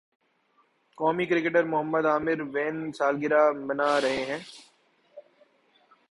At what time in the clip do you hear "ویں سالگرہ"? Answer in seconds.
2.53-3.43